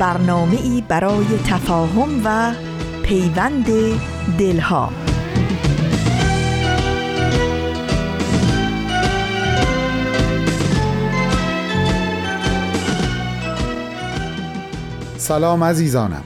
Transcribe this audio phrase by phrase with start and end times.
[0.00, 2.52] برنامه ای برای تفاهم و
[3.02, 3.66] پیوند
[4.38, 4.90] دلها.
[15.16, 16.22] سلام عزیزانم.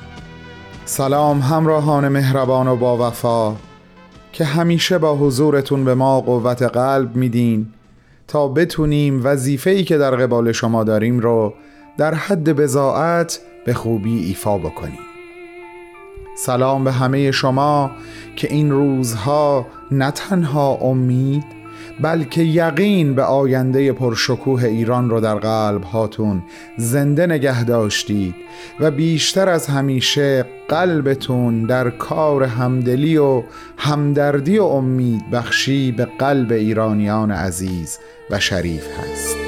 [0.85, 3.55] سلام همراهان مهربان و با وفا
[4.33, 7.67] که همیشه با حضورتون به ما قوت قلب میدین
[8.29, 11.55] تا بتونیم وظیفه‌ای که در قبال شما داریم رو
[11.99, 14.99] در حد بزاعت به خوبی ایفا بکنیم
[16.37, 17.91] سلام به همه شما
[18.37, 21.45] که این روزها نه تنها امید
[22.01, 26.43] بلکه یقین به آینده پرشکوه ایران رو در قلب هاتون
[26.77, 28.35] زنده نگه داشتید
[28.81, 33.43] و بیشتر از همیشه قلبتون در کار همدلی و
[33.77, 37.99] همدردی و امید بخشی به قلب ایرانیان عزیز
[38.31, 39.44] و شریف هست.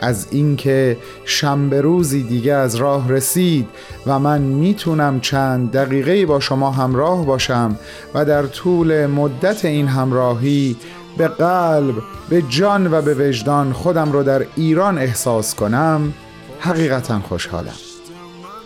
[0.00, 3.68] از اینکه شنبه روزی دیگه از راه رسید
[4.06, 7.76] و من می‌تونم چند دقیقه با شما همراه باشم
[8.14, 10.76] و در طول مدت این همراهی
[11.18, 11.94] به قلب
[12.28, 16.14] به جان و به وجدان خودم رو در ایران احساس کنم
[16.60, 17.74] حقیقتا خوشحالم.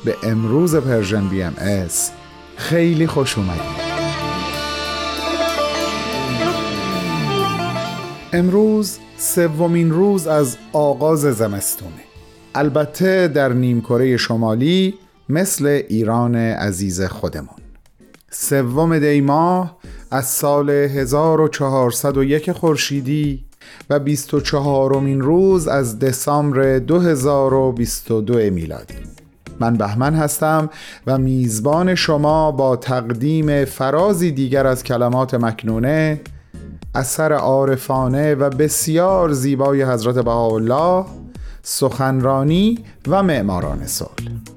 [0.05, 1.55] به امروز Persian BMS
[2.56, 3.83] خیلی خوش اومدید.
[8.34, 11.90] امروز سومین روز از آغاز زمستونه.
[12.55, 14.95] البته در نیمکره شمالی
[15.28, 17.56] مثل ایران عزیز خودمون.
[18.30, 19.78] سوم دی ماه
[20.11, 23.44] از سال 1401 خورشیدی
[23.90, 28.94] و 24 مین روز از دسامبر 2022 میلادی.
[29.61, 30.70] من بهمن هستم
[31.06, 36.20] و میزبان شما با تقدیم فرازی دیگر از کلمات مکنونه
[36.94, 41.05] اثر عارفانه و بسیار زیبای حضرت بهاءالله
[41.62, 44.54] سخنرانی و معماران صلح.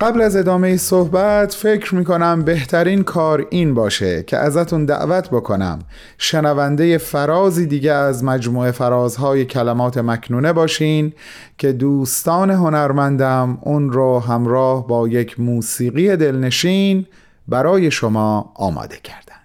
[0.00, 5.78] قبل از ادامه صحبت فکر می کنم بهترین کار این باشه که ازتون دعوت بکنم.
[6.18, 11.12] شنونده فرازی دیگه از مجموعه فرازهای کلمات مکنونه باشین
[11.58, 17.06] که دوستان هنرمندم اون رو همراه با یک موسیقی دلنشین
[17.48, 19.40] برای شما آماده کردن.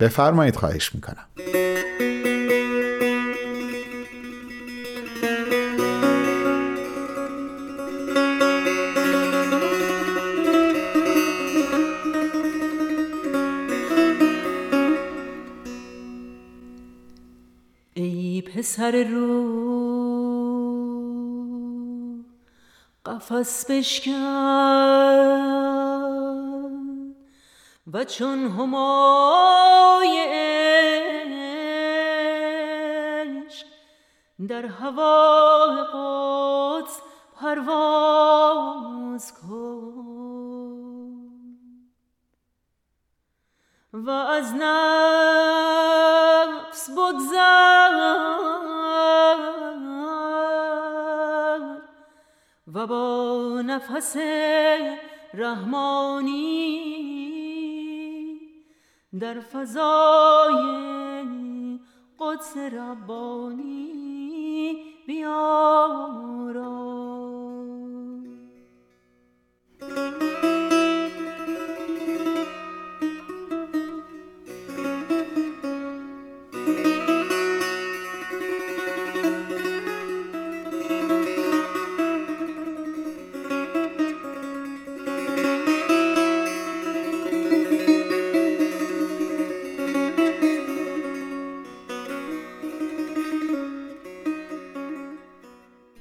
[0.00, 1.24] بفرمایید خواهش می‌کنم.
[18.78, 19.34] پسر رو.
[23.06, 24.12] قفس بشکن
[27.92, 30.24] و چون همای
[34.48, 37.00] در هوا قدس
[37.40, 40.27] پرواز کن.
[43.92, 45.70] و از نفس
[46.90, 47.68] بگذر
[52.74, 54.16] و با نفس
[55.34, 56.78] رحمانی
[59.20, 60.58] در فضای
[62.20, 63.98] قدس ربانی
[65.06, 66.77] بیارا.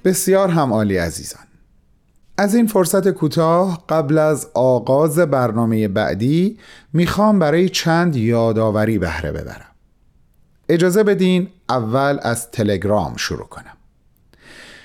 [0.07, 1.41] بسیار هم عالی عزیزان.
[2.37, 6.57] از این فرصت کوتاه قبل از آغاز برنامه بعدی
[6.93, 9.71] می‌خوام برای چند یادآوری بهره ببرم.
[10.69, 13.77] اجازه بدین اول از تلگرام شروع کنم.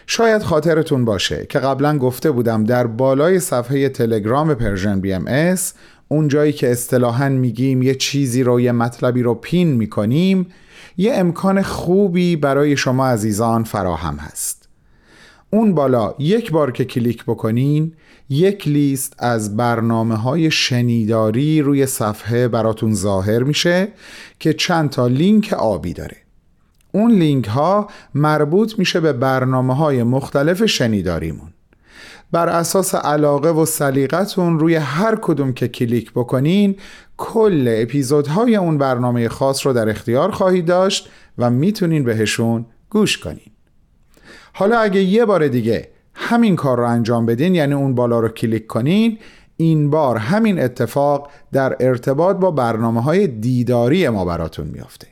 [0.07, 5.75] شاید خاطرتون باشه که قبلا گفته بودم در بالای صفحه تلگرام Persian BMS
[6.09, 10.47] اون جایی که اصطلاحا میگیم یه چیزی رو یه مطلبی رو pin می‌کنیم
[10.97, 14.62] یه امکان خوبی برای شما عزیزان فراهم هست.
[15.55, 17.95] اون بالا یک بار که کلیک بکنین
[18.29, 23.89] یک لیست از برنامه های شنیداری روی صفحه براتون ظاهر میشه
[24.39, 26.17] که چند تا لینک آبی داره.
[26.93, 31.53] اون لینک ها مربوط میشه به برنامه های مختلف شنیداریمون.
[32.33, 36.77] بر اساس علاقه و سلیقتون روی هر کدوم که کلیک بکنین
[37.17, 41.09] کل اپیزودهای اون برنامه خاص رو در اختیار خواهید داشت
[41.39, 43.52] و می‌تونین بهشون گوش کنین.
[44.53, 48.67] حالا اگه یه بار دیگه همین کار رو انجام بدین یعنی اون بالا رو کلیک
[48.67, 49.19] کنین
[49.57, 55.07] این بار همین اتفاق در ارتباط با برنامه های دیداری ما براتون میافته.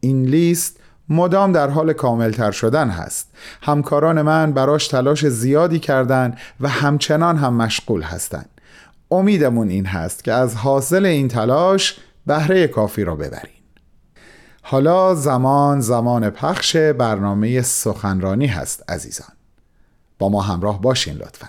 [0.00, 3.30] این لیست مدام در حال کاملتر شدن هست.
[3.62, 8.48] همکاران من براش تلاش زیادی کردن و همچنان هم مشغول هستند
[9.10, 13.61] امیدمون این هست که از حاصل این تلاش بهره کافی را ببرین.
[14.64, 19.32] حالا زمان زمان پخش برنامه سخنرانی هست عزیزان.
[20.18, 21.46] با ما همراه باشین لطفاً.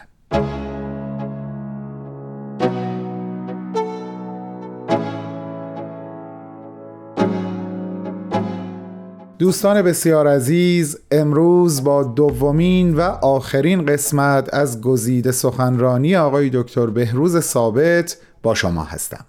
[9.39, 17.39] دوستان بسیار عزیز امروز با دومین و آخرین قسمت از گزیده سخنرانی آقای دکتر بهروز
[17.39, 19.25] ثابت با شما هستم.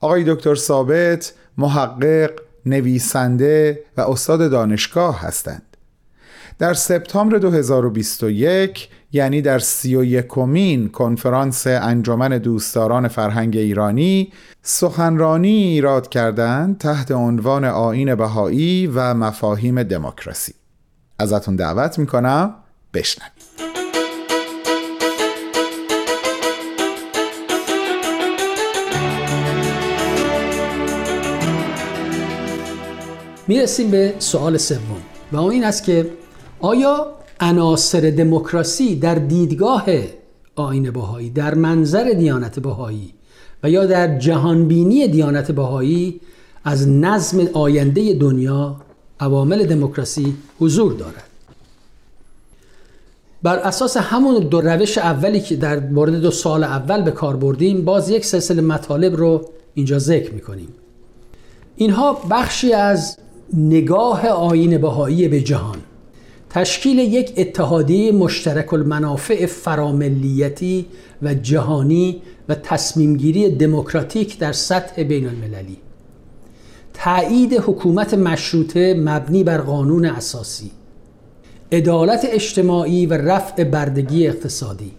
[0.00, 2.30] آقای دکتر ثابت محقق،
[2.66, 5.62] نویسنده و استاد دانشگاه هستند.
[6.58, 14.32] در سپتامبر 2021 یعنی در سی و یکمین کنفرانس انجمن دوستداران فرهنگ ایرانی
[14.62, 20.54] سخنرانی ایراد کردند تحت عنوان آین بهایی و مفاهیم دموکراسی.
[21.18, 22.54] ازتون دعوت می‌کنم
[22.94, 23.55] بشنوید.
[33.48, 35.02] می‌رسیم به سوال سوم
[35.32, 36.10] و این است که
[36.60, 37.06] آیا
[37.40, 39.84] عناصر دموکراسی در دیدگاه
[40.56, 43.14] آین بهایی در منظر دیانت بهایی
[43.62, 46.20] و یا در جهانبینی دیانت بهایی
[46.64, 48.76] از نظم آینده دنیا
[49.20, 51.24] عوامل دموکراسی حضور دارد؟
[53.42, 57.84] بر اساس همون دو روش اولی که در مورد دو سال اول به کار بردیم
[57.84, 60.68] باز یک سلسله مطالب رو اینجا ذکر می‌کنیم.
[61.76, 63.18] اینها بخشی از
[63.54, 65.78] نگاه آین بهایی به جهان.
[66.50, 70.86] تشکیل یک اتحادیه مشترک المنافع فراملیتی
[71.22, 75.76] و جهانی و تصمیمگیری دموکراتیک در سطح بین المللی
[76.94, 80.70] تایید حکومت مشروطه مبنی بر قانون اساسی.
[81.72, 84.92] عدالت اجتماعی و رفع بردگی اقتصادی.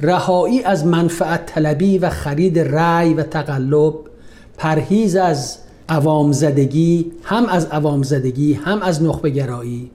[0.00, 3.94] رهایی از منفعت طلبی و خرید رأی و تقلب.
[4.58, 9.90] پرهیز از عوام زدگی هم از عوام زدگی هم از نخبه گرایی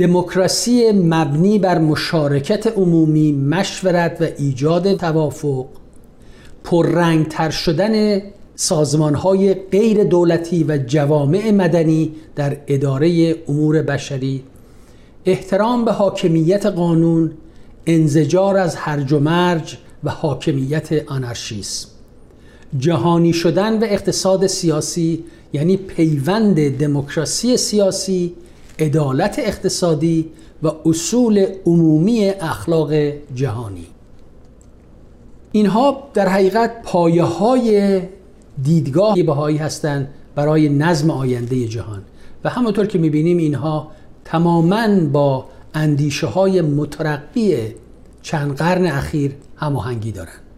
[0.00, 5.66] دموکراسی مبنی بر مشارکت عمومی مشورت و ایجاد توافق.
[6.64, 8.22] پررنگتر شدن
[8.54, 14.42] سازمان های غیر دولتی و جوامع مدنی در اداره امور بشری.
[15.24, 17.32] احترام به حاکمیت قانون
[17.86, 21.89] انزجار از هرج و مرج و حاکمیت آنارشیسم.
[22.78, 28.34] جهانی شدن و اقتصاد سیاسی یعنی پیوند دموکراسی سیاسی
[28.78, 30.30] عدالت اقتصادی
[30.62, 32.92] و اصول عمومی اخلاق
[33.34, 33.86] جهانی.
[35.52, 38.00] اینها در حقیقت پایه های
[38.62, 42.02] دیدگاه بهایی هستند برای نظم آینده جهان.
[42.44, 43.90] و همونطور که می‌بینیم اینها
[44.24, 47.56] تماما با اندیشه های مترقی
[48.22, 50.49] چند قرن اخیر هماهنگی دارند.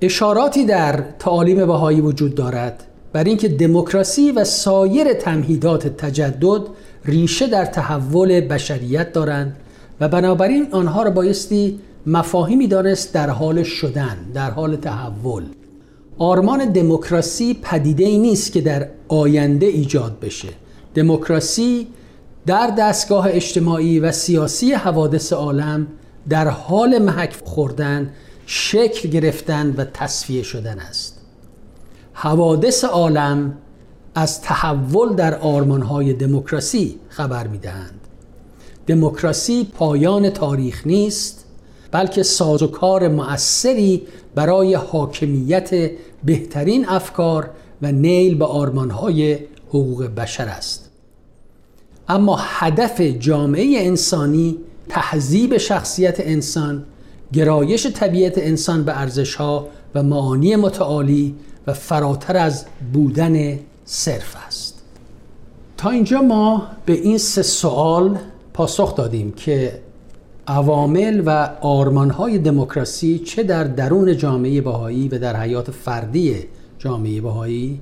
[0.00, 2.84] اشاراتی در تعالیم بهایی وجود دارد.
[3.12, 6.60] بر اینکه دموکراسی و سایر تمهیدات تجدد
[7.04, 9.56] ریشه در تحول بشریت دارند
[10.00, 15.44] و بنابراین آنها را بایستی مفاهیمی دانست در حال شدن در حال تحول.
[16.18, 20.48] آرمان دموکراسی پدیده ای نیست که در آینده ایجاد بشه.
[20.94, 21.86] دموکراسی
[22.46, 25.86] در دستگاه اجتماعی و سیاسی حوادث عالم
[26.28, 28.12] در حال محک خوردن
[28.46, 31.20] شکل گرفتن و تصفیه شدن است.
[32.12, 33.58] حوادث عالم
[34.14, 38.00] از تحول در آرمانهای دموکراسی خبر می‌دهند.
[38.86, 41.44] دموکراسی پایان تاریخ نیست
[41.90, 44.02] بلکه سازوکار مؤثری
[44.34, 45.90] برای حاکمیت
[46.24, 47.50] بهترین افکار
[47.82, 50.90] و نیل به آرمانهای حقوق بشر است.
[52.08, 54.58] اما هدف جامعه انسانی
[54.88, 56.84] تهذیب شخصیت انسان
[57.34, 61.34] گرایش طبیعت انسان به ارزشها و معانی متعالی
[61.66, 64.82] و فراتر از بودن صرف است.
[65.76, 68.18] تا اینجا ما به این سه سوال
[68.52, 69.80] پاسخ دادیم که
[70.46, 76.36] عوامل و آرمانهای دموکراسی چه در درون جامعه بهایی و در حیات فردی
[76.78, 77.80] جامعه بهایی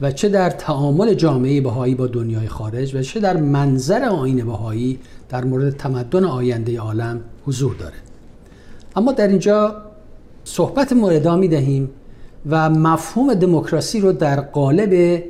[0.00, 4.98] و چه در تعامل جامعه بهایی با دنیای خارج و چه در منظر آین بهایی
[5.28, 8.07] در مورد تمدن آینده عالم حضور داره
[8.98, 9.76] اما در اینجا
[10.44, 11.90] صحبت موردا می دهیم
[12.50, 15.22] و مفهوم دموکراسی رو در قالب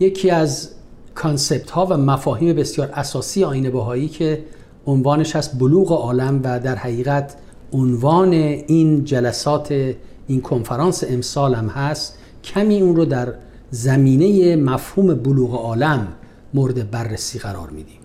[0.00, 0.70] یکی از
[1.14, 4.44] کانسپت ها و مفاهیم بسیار اساسی آین بهایی که
[4.86, 7.36] عنوانش هست بلوغ عالم و در حقیقت
[7.72, 9.94] عنوان این جلسات
[10.26, 13.34] این کنفرانس امسال هم هست کمی اون رو در
[13.70, 16.08] زمینه مفهوم بلوغ عالم
[16.54, 17.97] مورد بررسی قرار میدیم.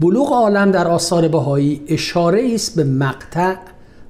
[0.00, 3.56] بلوغ عالم در آثار بهایی اشاره است به مقطع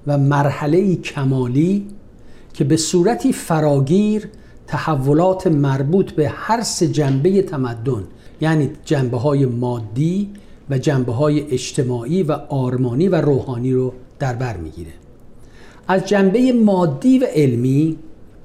[0.07, 1.87] و مرحله کمالی
[2.55, 4.29] که به صورتی فراگیر
[4.67, 8.05] تحولات مربوط به هر سه جنبه تمدن
[8.41, 10.31] یعنی جنبه های مادی
[10.71, 14.93] و جنبه های اجتماعی و آرمانی و روحانی رو در بر می‌گیره.
[15.89, 17.97] از جنبه مادی و علمی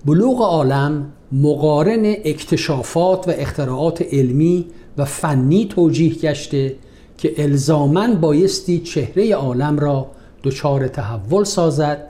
[0.05, 4.65] بلوغ عالم مقارن اکتشافات و اختراعات علمی
[4.97, 6.75] و فنی توجیه گشته
[7.21, 10.07] که الزامن بایستی چهره عالم را
[10.43, 12.07] دچار تحول سازد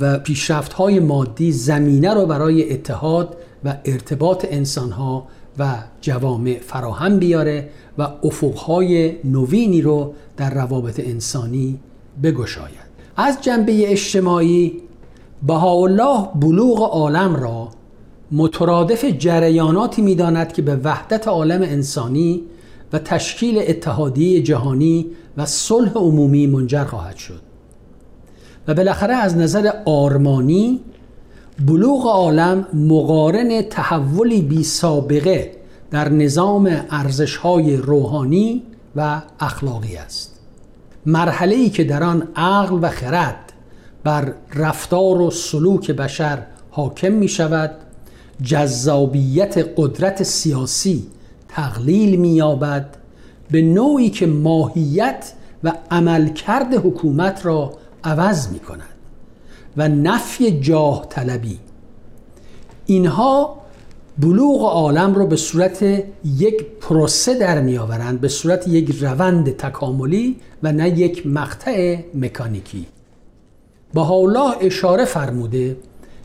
[0.00, 5.26] و پیشرفت های مادی زمینه را برای اتحاد و ارتباط انسان ها
[5.58, 7.68] و جوامع فراهم بیاره
[7.98, 11.78] و افقهای نوینی رو در روابط انسانی
[12.22, 12.90] بگشاید.
[13.16, 14.72] از جنبه اجتماعی
[15.46, 17.68] بهاءالله بلوغ عالم را
[18.32, 22.42] مترادف جریاناتی می‌داند که به وحدت عالم انسانی
[22.92, 25.06] و تشکیل اتحادیه جهانی
[25.36, 27.40] و صلح عمومی منجر خواهد شد.
[28.68, 30.80] و بالاخره از نظر آرمانی
[31.66, 35.52] بلوغ عالم مقارن تحولی بی سابقه
[35.90, 38.62] در نظام ارزش‌های روحانی
[38.96, 40.40] و اخلاقی است.
[41.06, 43.52] مرحله ای که در آن عقل و خرد
[44.04, 47.70] بر رفتار و سلوک بشر حاکم می شود
[48.42, 51.06] جذابیت قدرت سیاسی
[51.50, 52.96] تقلیل می یابد
[53.50, 55.32] به نوعی که ماهیت
[55.64, 57.72] و عملکرد حکومت را
[58.04, 58.80] عوض می کند
[59.76, 61.58] و نفی جاه طلبی.
[62.86, 63.60] اینها
[64.18, 65.82] بلوغ عالم رو به صورت
[66.24, 72.86] یک پروسه در می آورند به صورت یک روند تکاملی و نه یک مقطع مکانیکی.
[73.94, 75.76] با الله اشاره فرموده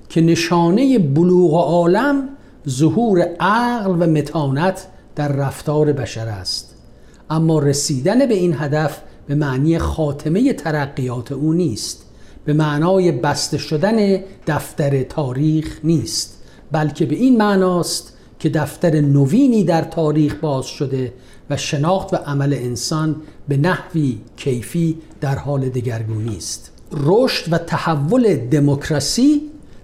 [0.10, 2.30] که نشانه بلوغ عالم
[2.70, 6.76] ظهور عقل و متانت در رفتار بشر است.
[7.30, 12.06] اما رسیدن به این هدف به معنی خاتمه ترقیات او نیست.
[12.46, 19.82] به معنای بسته شدن دفتر تاریخ نیست بلکه به این معناست که دفتر نوینی در
[19.82, 21.14] تاریخ باز شده
[21.50, 23.16] و شناخت و عمل انسان
[23.48, 26.72] به نحوی کیفی در حال دگرگونی است.
[26.92, 29.42] رشد و تحول دموکراسی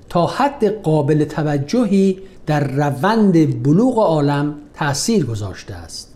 [0.09, 6.13] تا حد قابل توجهی در روند بلوغ عالم تأثیر گذاشته است.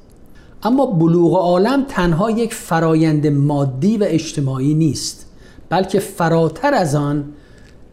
[0.64, 5.26] اما بلوغ عالم تنها یک فرایند مادی و اجتماعی نیست
[5.70, 7.26] بلکه فراتر از آن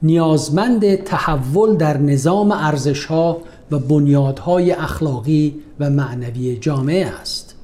[0.02, 3.38] نیازمند تحول در نظام ارزشها
[3.70, 7.54] و بنیادهای اخلاقی و معنوی جامعه است.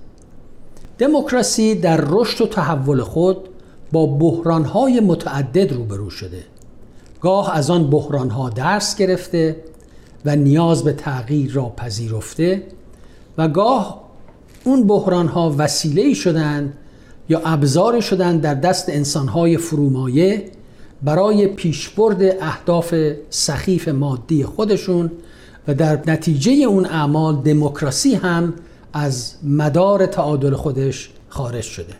[0.98, 3.36] دموکراسی در رشد و تحول خود
[3.92, 6.44] با بحرانهای متعدد روبرو شده.
[7.20, 9.56] گاه از آن بحرانها درس گرفته
[10.24, 12.62] و نیاز به تغییر را پذیرفته
[13.38, 14.00] و گاه
[14.64, 16.72] اون بحرانها وسیله شدند
[17.28, 20.50] یا ابزار شدند در دست انسانهای فرومایه
[21.02, 22.94] برای پیشبرد اهداف
[23.30, 25.10] سخیف مادی خودشون
[25.68, 28.54] و در نتیجه اون اعمال دموکراسی هم
[28.92, 31.94] از مدار تعادل خودش خارج شده.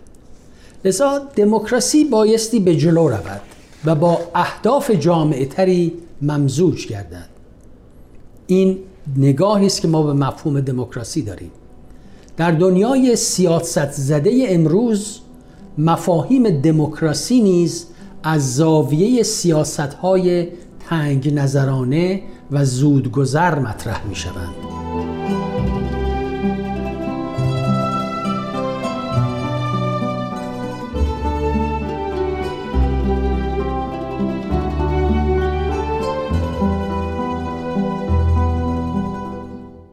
[0.85, 3.41] لذا دموکراسی بایستی به جلو رود
[3.85, 7.38] و با اهداف جامعه تری ممزوج گردد.
[8.51, 8.79] این
[9.17, 11.51] نگاهی است که ما به مفهوم دموکراسی داریم
[12.37, 15.21] در دنیای سیاست زده امروز
[15.79, 17.87] مفاهیم دموکراسی نیز
[18.23, 20.49] از زاویه سیاست های
[20.89, 24.88] تنگ نظرانه و زودگذر مطرح می شوند.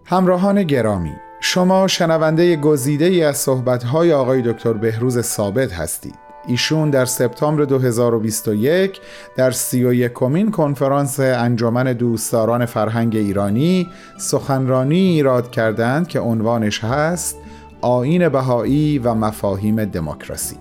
[0.08, 6.16] همراهان گرامی شما شنونده گزیده ای از صحبت‌های آقای دکتر بهروز ثابت هستید.
[6.48, 9.00] ایشون در سپتامبر 2021
[9.36, 17.38] در سی و یکمین کنفرانس انجمن دوستداران فرهنگ ایرانی سخنرانی ایراد کردند که عنوانش هست
[17.82, 20.58] آین بهایی و مفاهیم دموکراسی.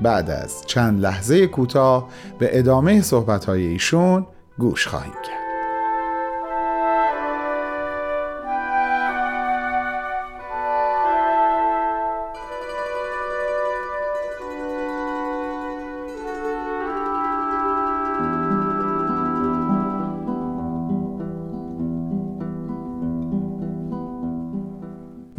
[0.00, 4.26] بعد از چند لحظه کوتاه به ادامه صحبت‌های ایشون
[4.58, 5.51] گوش خواهیم کرد.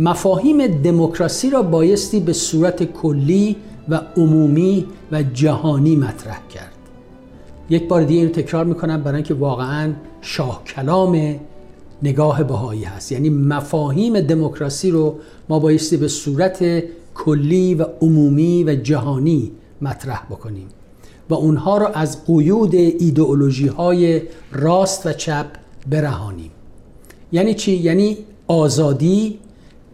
[0.04, 3.56] مفاهیم دموکراسی را بایستی به صورت کلی
[3.90, 6.74] و عمومی و جهانی مطرح کرد.
[7.70, 11.36] یک بار دیگه اینو تکرار می‌کنم برای اینکه واقعا شاه کلام
[12.04, 13.12] نگاه بهایی هست.
[13.12, 15.16] یعنی مفاهیم دموکراسی رو
[15.50, 16.84] ما بایستی به صورت
[17.16, 20.68] کلی و عمومی و جهانی مطرح بکنیم
[21.30, 25.46] و اونها را از قیود ایدئولوژی های راست و چپ
[25.90, 26.52] برهانیم.
[27.32, 28.18] یعنی چی؟ یعنی
[28.48, 29.40] آزادی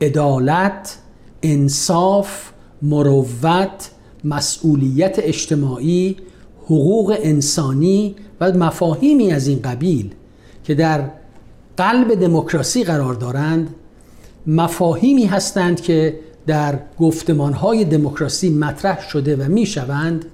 [0.01, 0.98] عدالت
[1.44, 2.50] انصاف
[2.82, 3.91] مروت
[4.24, 6.18] مسئولیت اجتماعی
[6.65, 10.13] حقوق انسانی و مفاهیمی از این قبیل
[10.63, 11.10] که در
[11.77, 13.75] قلب دموکراسی قرار دارند
[14.48, 20.25] مفاهیمی هستند که در گفتمانهای دموکراسی مطرح شده و می‌شوند.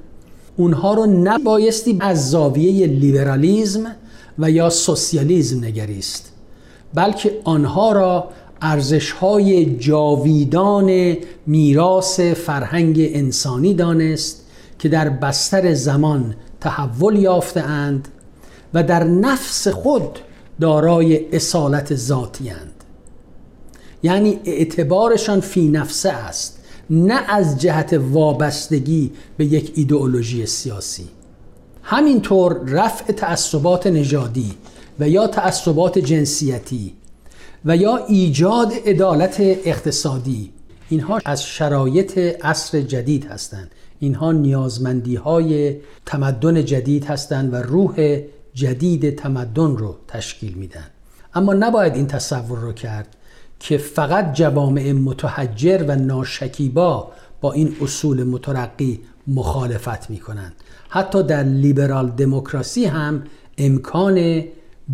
[0.58, 3.96] اونها رو نبایستی از زاویه لیبرالیزم
[4.40, 6.32] و یا سوسیالیزم نگریست
[6.94, 8.30] بلکه آنها را
[8.62, 14.46] ارزشهای جاویدان میراث فرهنگ انسانی دانست
[14.80, 18.08] که در بستر زمان تحول یافته اند
[18.74, 20.20] و در نفس خود
[20.62, 22.84] دارای اصالت ذاتی اند.
[24.04, 26.60] یعنی اعتبارشان فی نفسه است
[26.90, 31.08] نه از جهت وابستگی به یک ایدئولوژی سیاسی.
[31.84, 34.54] همینطور رفع تعصبات نژادی
[35.00, 36.94] و یا تعصبات جنسیتی
[37.66, 40.52] و یا ایجاد عدالت اقتصادی.
[40.90, 43.72] اینها از شرایط عصر جدید هستند.
[44.00, 48.20] اینها نیازمندی های تمدن جدید هستند و روح
[48.54, 50.88] جدید تمدن رو تشکیل میدن.
[51.34, 53.16] اما نباید این تصور رو کرد
[53.60, 60.54] که فقط جوامع متحجر و ناشکیبا با این اصول مترقی مخالفت می کنند
[60.90, 63.24] حتی در لیبرال دموکراسی هم
[63.58, 64.44] امکان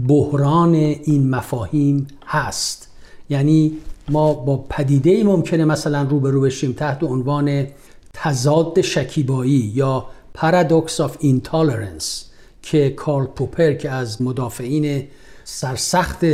[0.07, 2.87] بحران این مفاهیم هست.
[3.29, 3.77] یعنی
[4.09, 7.67] ما با پدیده ممکنه مثلا روبرو بشیم تحت عنوان
[8.13, 12.25] تضاد شکیبایی یا paradox of intolerance
[12.61, 15.03] که کارل پوپر که از مدافعین
[15.43, 16.25] سرسخت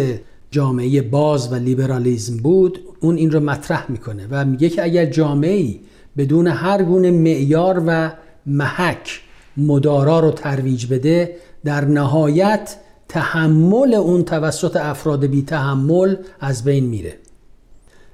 [0.51, 5.75] جامعه باز و لیبرالیزم بود اون این رو مطرح می‌کنه و میگه که اگر جامعه
[6.17, 8.11] بدون هر گونه معیار و
[8.45, 9.21] محک
[9.57, 12.75] مدارا رو ترویج بده در نهایت
[13.09, 17.17] تحمل اون توسط افراد بی تحمل از بین میره.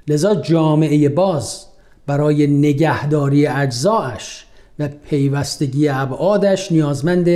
[0.08, 1.66] لذا جامعه باز
[2.08, 4.46] برای نگهداری اجزایش
[4.80, 7.28] و پیوستگی ابعادش نیازمند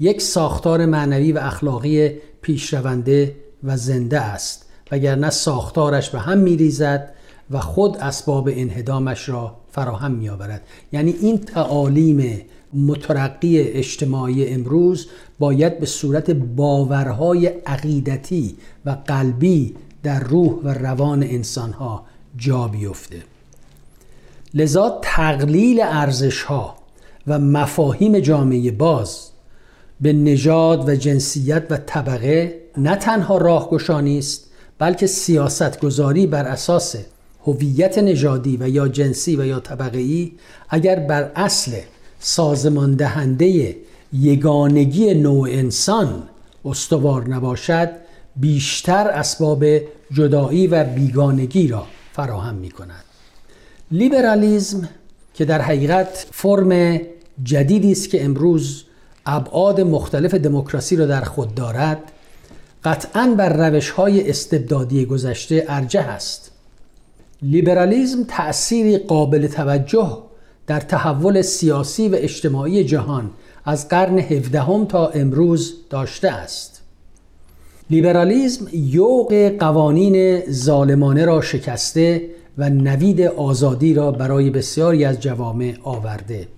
[0.00, 2.10] یک ساختار معنوی و اخلاقی
[2.42, 7.14] پیشرونده و زنده است وگرنه ساختارش به هم میریزد
[7.50, 10.62] و خود اسباب انهدامش را فراهم میآورد.
[10.92, 12.42] یعنی این تعالیم
[12.74, 15.08] مترقی اجتماعی امروز
[15.38, 18.56] باید به صورت باورهای عقیدتی
[18.86, 22.04] و قلبی در روح و روان انسانها
[22.36, 23.22] جا بیفته.
[24.54, 26.74] لذا تقلیل ارزشها
[27.26, 29.30] و مفاهیم جامعه باز
[30.00, 36.96] به نژاد و جنسیت و طبقه نه تنها راهگشانی است بلکه سیاستگذاری بر اساس
[37.46, 40.30] هویت نژادی و یا جنسی و یا طبقه
[40.68, 41.72] اگر بر اصل
[42.26, 43.76] سازمان دهنده
[44.12, 46.22] یگانگی نوع انسان
[46.64, 47.90] استوار نباشد
[48.36, 49.64] بیشتر اسباب
[50.12, 53.04] جدایی و بیگانگی را فراهم می کند
[53.90, 54.88] لیبرالیزم
[55.34, 57.00] که در حقیقت فرم
[57.44, 58.84] جدیدی است که امروز
[59.26, 61.98] ابعاد مختلف دموکراسی را در خود دارد
[62.84, 66.50] قطعا بر روش های استبدادی گذشته ارجه است.
[67.42, 70.18] لیبرالیزم تأثیری قابل توجه
[70.66, 73.30] در تحول سیاسی و اجتماعی جهان
[73.64, 76.82] از قرن هفدهم تا امروز داشته است.
[77.90, 86.48] لیبرالیزم یوق قوانین ظالمانه را شکسته و نوید آزادی را برای بسیاری از جوامع آورده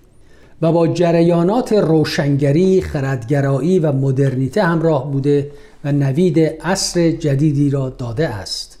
[0.61, 5.51] و با جریانات روشنگری، خردگرایی و مدرنیته همراه بوده
[5.83, 8.77] و نوید عصر جدیدی را داده است.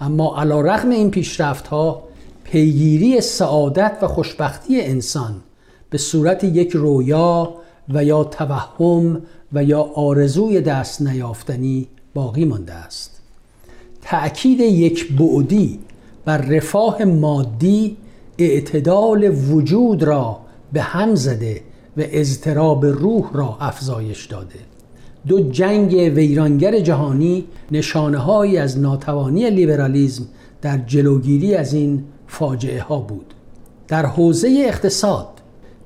[0.00, 2.07] اما علا رغم این پیشرفت ها
[2.52, 5.34] پیگیری سعادت و خوشبختی انسان
[5.90, 7.54] به صورت یک رویا
[7.88, 13.20] و یا توهم و یا آرزوی دست نیافتنی باقی مانده است.
[14.02, 15.78] تأکید یک بعدی
[16.24, 17.96] بر رفاه مادی
[18.38, 20.38] اعتدال وجود را
[20.72, 21.60] به هم زده
[21.96, 24.58] و اضطراب روح را افزایش داده.
[25.26, 30.26] دو جنگ ویرانگر جهانی نشانه از ناتوانی لیبرالیزم
[30.62, 33.34] در جلوگیری از این فاجعه ها بود
[33.88, 35.28] در حوزه اقتصاد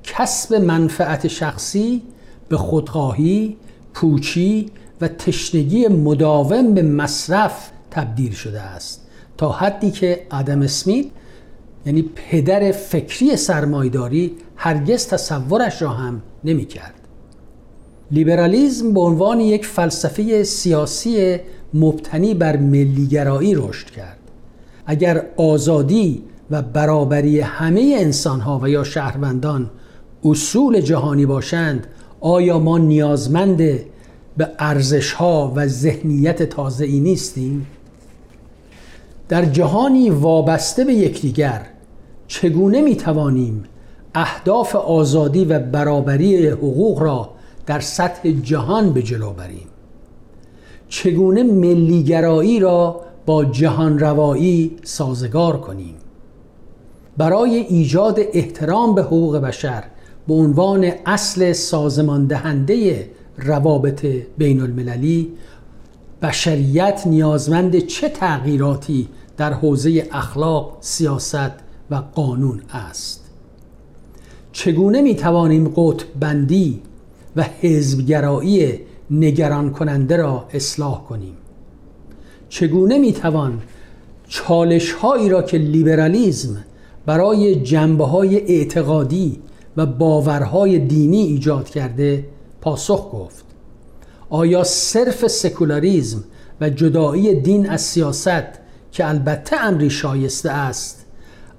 [0.03, 2.01] کسب منفعت شخصی
[2.49, 3.57] به خودخواهی،
[3.93, 9.01] پوچی و تشنگی مداوم به مصرف تبدیل شده است
[9.37, 11.05] تا حدی که آدم اسمیت
[11.85, 16.93] یعنی پدر فکری سرمایداری هرگز تصورش را هم نمی کرد.
[18.11, 21.37] لیبرالیزم به عنوان یک فلسفه سیاسی
[21.73, 24.17] مبتنی بر ملیگرایی رشد کرد.
[24.85, 29.69] اگر آزادی و برابری همه انسانها و یا شهروندان
[30.25, 31.87] اصول جهانی باشند
[32.21, 33.57] آیا ما نیازمند
[34.37, 37.67] به ارزش ها و ذهنیت تازه ای نیستیم؟
[39.29, 41.65] در جهانی وابسته به یکدیگر
[42.27, 43.63] چگونه می توانیم
[44.15, 47.29] اهداف آزادی و برابری حقوق را
[47.65, 49.67] در سطح جهان به جلو بریم
[50.89, 55.95] چگونه ملیگرایی را با جهان روایی سازگار کنیم
[57.17, 59.83] برای ایجاد احترام به حقوق بشر
[60.27, 64.05] به عنوان اصل سازمان دهنده روابط
[64.37, 65.31] بین المللی
[66.21, 71.51] بشریت نیازمند چه تغییراتی در حوزه اخلاق، سیاست
[71.91, 73.23] و قانون است؟
[74.51, 76.81] چگونه می توانیم قطب بندی
[77.35, 78.79] و حزبگرایی
[79.11, 81.37] نگران کننده را اصلاح کنیم؟
[82.49, 83.61] چگونه می توان
[84.27, 86.63] چالش هایی را که لیبرالیزم
[87.05, 89.39] برای جنبه های اعتقادی
[89.77, 92.25] و باورهای دینی ایجاد کرده
[92.61, 93.45] پاسخ گفت.
[94.29, 96.23] آیا صرف سکولاریزم
[96.61, 98.43] و جدایی دین از سیاست
[98.91, 101.05] که البته امری شایسته است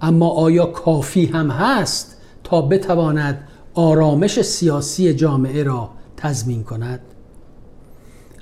[0.00, 7.00] اما آیا کافی هم هست تا بتواند آرامش سیاسی جامعه را تضمین کند؟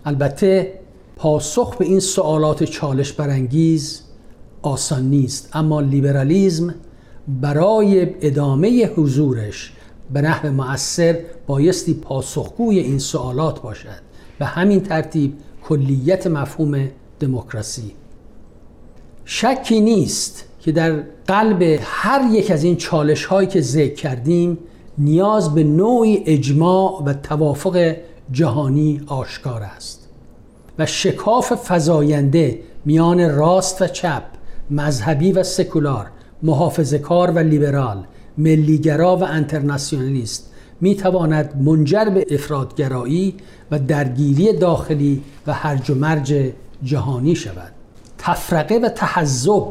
[0.04, 0.72] البته
[1.16, 4.02] پاسخ به این سوالات چالش برانگیز
[4.62, 6.74] آسان نیست اما لیبرالیزم
[7.28, 9.72] برای ادامه حضورش
[10.12, 14.02] به نحو مؤثر بایستی پاسخگوی این سوالات باشد.
[14.38, 15.34] به همین ترتیب
[15.68, 16.88] کلیت مفهوم
[17.20, 17.92] دموکراسی.
[19.24, 24.58] شکی نیست که در قلب هر یک از این چالش هایی که ذکر کردیم
[24.98, 27.96] نیاز به نوعی اجماع و توافق
[28.30, 30.08] جهانی آشکار است
[30.78, 34.22] و شکاف فزاینده میان راست و چپ
[34.70, 36.06] مذهبی و سکولار
[36.42, 38.04] محافظه کار و لیبرال
[38.38, 43.34] ملیگرا و انترناسیونالیست می تواند منجر به افرادگرایی
[43.70, 46.52] و درگیری داخلی و هرج و مرج
[46.82, 47.72] جهانی شود.
[48.18, 49.64] تفرقه و تحذب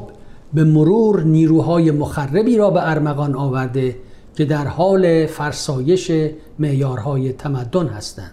[0.54, 3.96] به مرور نیروهای مخربی را به ارمغان آورده
[4.36, 6.12] که در حال فرسایش
[6.60, 8.32] معیارهای تمدن هستند.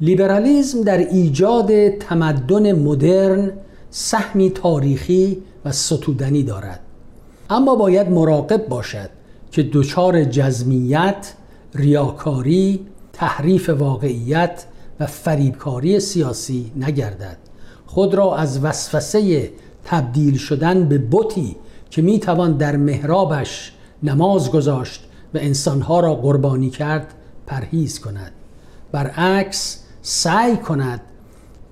[0.00, 3.52] لیبرالیزم در ایجاد تمدن مدرن
[3.90, 6.80] سهمی تاریخی و ستودنی دارد.
[7.52, 9.10] اما باید مراقب باشد
[9.50, 11.32] که دچار جزمیت،
[11.74, 14.64] ریاکاری، تحریف واقعیت
[15.00, 17.36] و فریبکاری سیاسی نگردد.
[17.86, 19.50] خود را از وسوسه
[19.84, 21.56] تبدیل شدن به بتی
[21.90, 27.14] که می‌توان در محرابش نماز گذاشت و انسانها را قربانی کرد
[27.46, 28.32] پرهیز کند.
[28.92, 31.00] برعکس سعی کند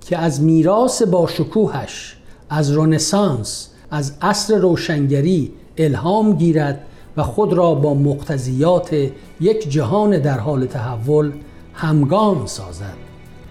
[0.05, 2.17] که از میراث باشکوهش
[2.49, 6.85] از رنسانس از عصر روشنگری الهام گیرد
[7.17, 8.93] و خود را با مقتضیات
[9.39, 11.31] یک جهان در حال تحول
[11.73, 12.97] همگام سازد.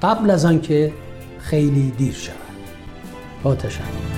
[0.02, 0.92] قبل از آنکه
[1.38, 2.34] خیلی دیر شود.
[3.42, 4.10] با تشکر.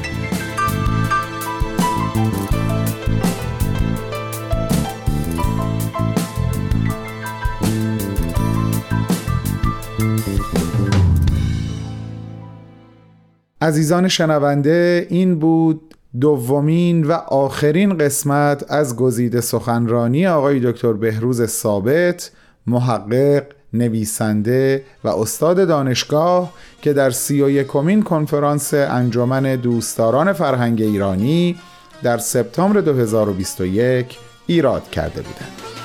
[13.63, 22.31] عزیزان شنونده این بود دومین و آخرین قسمت از گزیده سخنرانی آقای دکتر بهروز ثابت
[22.67, 31.57] محقق نویسنده و استاد دانشگاه که در سی و یکمین کنفرانس انجمن دوستداران فرهنگ ایرانی
[32.03, 35.82] در سپتامبر 2021 ایراد کرده بودند.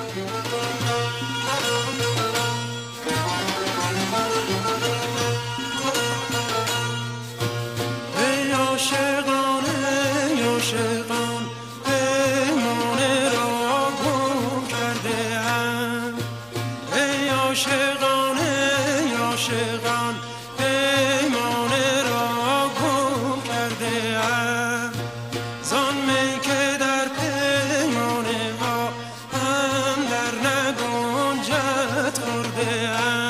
[32.20, 33.27] turdean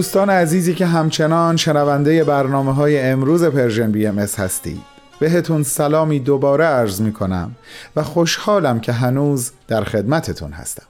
[0.00, 4.80] دوستان عزیزی که همچنان شنونده برنامه های امروز Persian BMS هستید.
[5.18, 7.56] بهتون سلامی دوباره عرض می کنم
[7.96, 10.86] و خوشحالم که هنوز در خدمتتون هستم.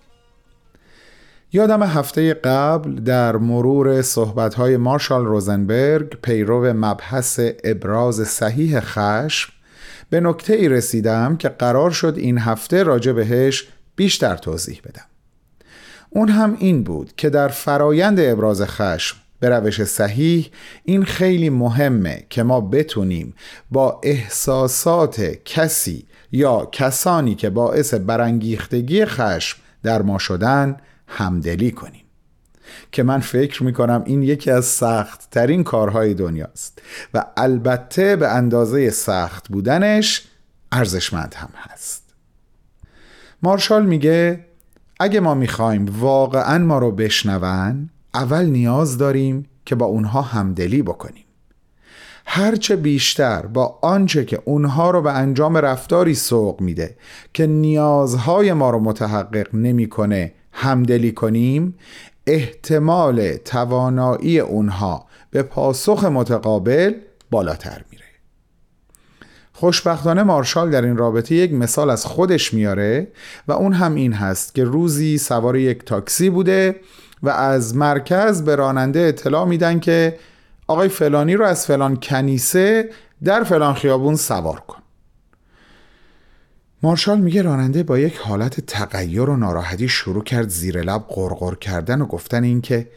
[1.53, 9.53] یادم هفته قبل در مرور صحبت‌های مارشال روزنبرگ پیرو مبحث ابراز صحیح خشم
[10.11, 15.10] به نکته ای رسیدم که قرار شد این هفته راجع بهش بیشتر توضیح بدم.
[16.11, 20.51] اون هم این بود که در فرایند ابراز خشم به روش صحیح
[20.85, 23.35] این خیلی مهمه که ما بتونیم
[23.71, 32.05] با احساسات کسی یا کسانی که باعث برانگیختگی خشم در ما شدن همدلی کنیم.
[32.93, 36.83] که من فکر می‌کنم این یکی از سخت ترین کارهای دنیاست
[37.15, 40.29] و البته به اندازه سخت بودنش
[40.73, 42.03] ارزشمند هم هست.
[43.43, 44.45] مارشال میگه
[45.03, 51.25] اگه ما می‌خوایم واقعا ما رو بشنون اول نیاز داریم که با اونها همدلی بکنیم.
[52.27, 56.97] هرچه بیشتر با آنچه که اونها رو به انجام رفتاری سوق میده
[57.35, 61.75] که نیازهای ما رو متحقق نمی‌کنه همدلی کنیم
[62.27, 66.95] احتمال توانایی اونها به پاسخ متقابل
[67.31, 68.00] بالاتر میره
[69.61, 73.09] خوشبختانه مارشال در این رابطه یک مثال از خودش میاره
[73.49, 76.81] و اون هم این هست که روزی سوار یک تاکسی بوده
[77.23, 80.19] و از مرکز به راننده اطلاع میدن که
[80.67, 82.91] آقای فلانی رو از فلان کنیسه
[83.25, 84.79] در فلان خیابون سوار کن.
[86.83, 92.03] مارشال میگه راننده با یک حالت تغییر و ناراحتی شروع کرد زیر لب غرغر کردن
[92.03, 92.89] و گفتن این که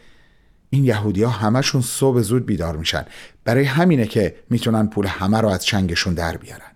[0.74, 3.06] این یهودی ها همشون صبح زود بیدار میشن.
[3.44, 6.72] برای همینه که می‌تونن پول همه رو از چنگشون در بیارن.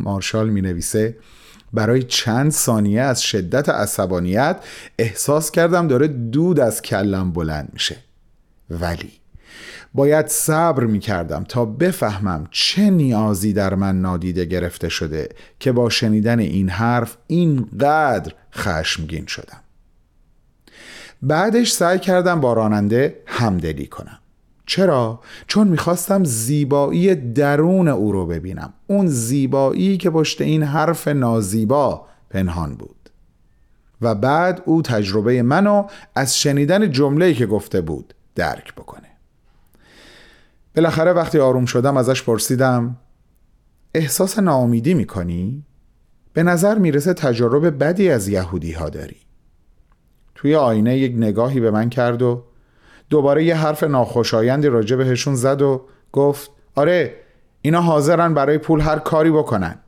[0.00, 1.16] مارشال می نویسه
[1.72, 4.64] برای چند ثانیه از شدت عصبانیت
[4.98, 7.96] احساس کردم داره دود از کلم بلند میشه.
[8.70, 9.12] ولی
[9.94, 15.28] باید صبر می کردم تا بفهمم چه نیازی در من نادیده گرفته شده
[15.60, 19.60] که با شنیدن این حرف اینقدر خشمگین شدم.
[21.22, 24.18] بعدش سعی کردم با راننده همدلی کنم.
[24.66, 28.72] چرا؟ چون می‌خواستم زیبایی درون او رو ببینم.
[28.86, 33.10] اون زیبایی که پشت این حرف نازیبا پنهان بود.
[34.00, 39.08] و بعد او تجربه منو از شنیدن جمله‌ای که گفته بود درک بکنه.
[40.76, 42.96] بالاخره وقتی آروم شدم ازش پرسیدم
[43.94, 45.64] احساس ناامیدی می‌کنی؟
[46.32, 49.16] به نظر می‌رسه تجربه بدی از یهودی ها داری.
[50.40, 52.42] توی آینه یک نگاهی به من کرد و
[53.10, 57.14] دوباره یه حرف ناخوشایندی راجع بهشون زد و گفت آره
[57.62, 59.78] اینا حاضرن برای پول هر کاری بکنن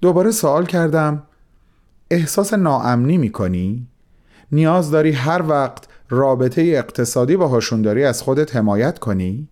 [0.00, 1.22] دوباره سوال کردم
[2.10, 3.86] احساس ناامنی می‌کنی؟
[4.52, 9.48] نیاز داری هر وقت رابطه اقتصادی باهاشون داری از خودت حمایت کنی؟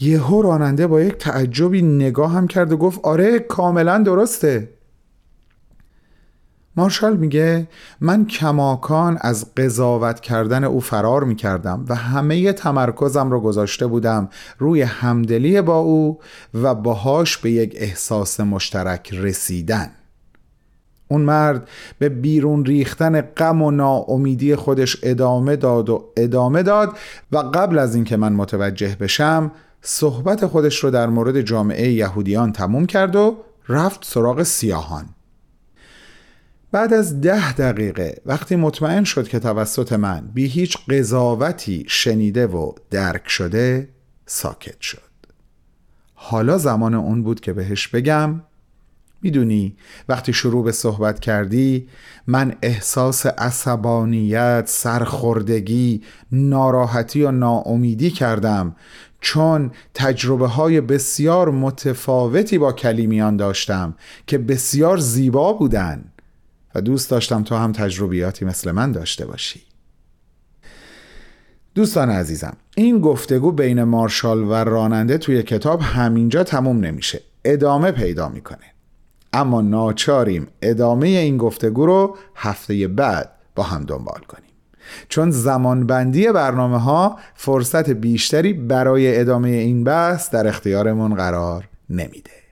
[0.00, 4.77] یهو راننده با یک تعجبی نگاه هم کرد و گفت آره کاملا درسته
[6.78, 7.68] مارشال میگه
[8.00, 14.82] من کماکان از قضاوت کردن او فرار می‌کردم و همه تمرکزم رو گذاشته بودم روی
[14.82, 16.18] همدلی با او
[16.54, 19.90] و باهاش به یک احساس مشترک رسیدن.
[21.08, 26.96] اون مرد به بیرون ریختن غم و ناامیدی خودش ادامه داد و ادامه داد
[27.32, 29.50] و قبل از اینکه من متوجه بشم
[29.82, 33.36] صحبت خودش رو در مورد جامعه یهودیان تموم کرد و
[33.68, 35.06] رفت سراغ سیاهان.
[36.72, 42.72] بعد از ده دقیقه وقتی مطمئن شد که توسط من بی هیچ قضاوتی شنیده و
[42.90, 43.88] درک شده
[44.26, 44.98] ساکت شد.
[46.14, 48.40] حالا زمان اون بود که بهش بگم
[49.22, 49.76] می‌دونی
[50.08, 51.88] وقتی شروع به صحبت کردی
[52.26, 56.02] من احساس عصبانیت، سرخوردگی،
[56.32, 58.76] ناراحتی و ناامیدی کردم
[59.20, 63.94] چون تجربه های بسیار متفاوتی با کلیمیان داشتم
[64.26, 66.04] که بسیار زیبا بودن.
[66.74, 69.62] و دوست داشتم تو هم تجربیاتی مثل من داشته باشی.
[71.74, 77.20] دوستان عزیزم این گفتگو بین مارشال و راننده توی کتاب همینجا تموم نمیشه.
[77.44, 78.74] ادامه پیدا می‌کنه.
[79.32, 84.50] اما ناچاریم ادامه این گفتگو رو هفته بعد با هم دنبال کنیم.
[85.08, 92.47] چون زمانبندی برنامه ها فرصت بیشتری برای ادامه این بحث در اختیارمون قرار نمیده.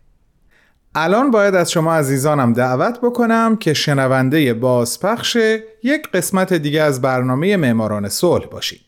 [0.99, 5.37] الان باید از شما عزیزانم دعوت بکنم که شنونده بازپخش
[5.83, 8.81] یک قسمت دیگه از برنامه معماران صلح باشید.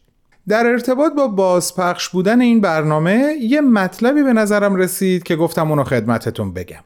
[0.48, 5.84] در ارتباط با بازپخش بودن این برنامه یه مطلبی به نظرم رسید که گفتم اونو
[5.84, 6.84] خدمتتون بگم.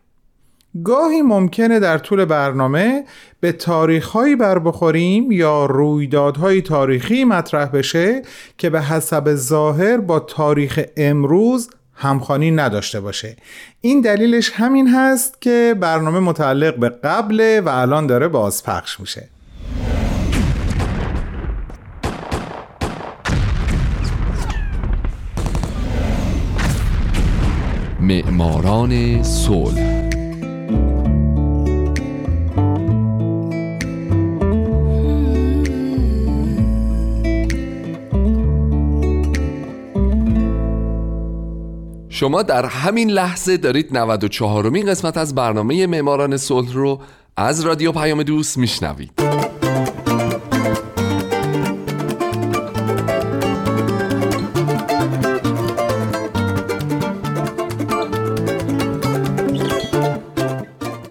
[0.84, 3.04] گاهی ممکنه در طول برنامه
[3.40, 8.22] به تاریخهایی بر بخوریم یا رویدادهای تاریخی مطرح بشه
[8.58, 13.36] که به حسب ظاهر با تاریخ امروز همخوانی نداشته باشه.
[13.80, 19.28] این دلیلش همین هست که برنامه متعلق به قبل و الان داره بازپخش میشه.
[28.00, 30.01] معماران صلح
[42.14, 47.00] شما در همین لحظه دارید 94 مین قسمت از برنامه معماران صلح رو
[47.36, 49.10] از رادیو پیام دوست میشنوید.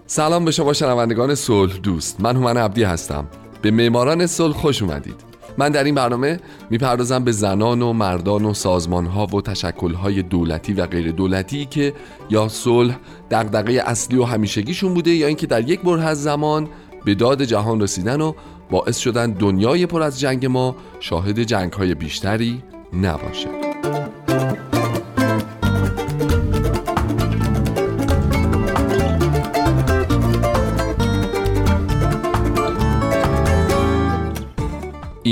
[0.06, 2.20] سلام به شما شنوندگان صلح دوست.
[2.20, 3.28] من هومن عبدی هستم.
[3.62, 5.31] به معماران صلح خوش اومدید.
[5.58, 10.22] من در این برنامه می‌پردازم به زنان و مردان و سازمان ها و تشکل های
[10.22, 11.94] دولتی و غیر دولتی که
[12.30, 12.98] یا صلح
[13.30, 16.68] دغدغه اصلی و همیشگیشون بوده یا اینکه در یک بره از زمان
[17.04, 18.32] به داد جهان رسیدن و
[18.70, 22.62] باعث شدن دنیای پر از جنگ ما شاهد جنگ های بیشتری
[22.92, 23.48] نباشه.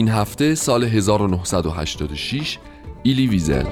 [0.01, 2.59] این هفته سال 1986
[3.03, 3.65] ایلی ویزل.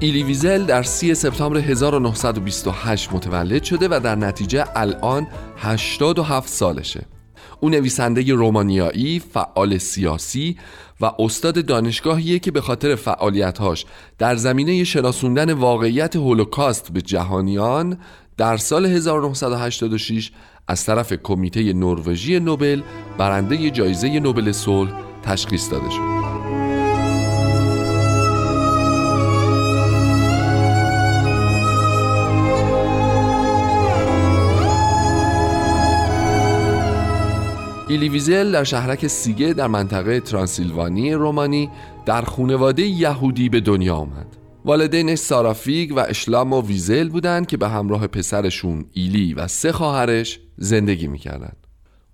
[0.00, 7.17] ایلی ویزل در 3 سپتامبر 1928 متولد شده و در نتیجه الان 87 سالشه.
[7.60, 10.56] او نویسنده رومانیایی، فعال سیاسی
[11.00, 13.86] و استاد دانشگاهیه که به خاطر فعالیتهاش
[14.18, 17.98] در زمینه شناسوندن واقعیت هولوکاست به جهانیان
[18.36, 20.30] در سال 1986
[20.68, 22.82] از طرف کمیته نروژی نوبل
[23.18, 24.92] برنده جایزه نوبل صلح
[25.22, 26.17] تشخیص داده شد.
[37.90, 41.70] ایلی ویزل در شهرک سیگه در منطقه ترانسیلوانی رومانی
[42.06, 44.26] در خونواده یهودی به دنیا آمد
[44.64, 50.40] والدینش سارافیگ و اشلام و ویزل بودند که به همراه پسرشون ایلی و سه خواهرش
[50.56, 51.56] زندگی می‌کردند.